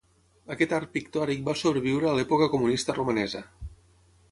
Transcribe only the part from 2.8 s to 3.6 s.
romanesa.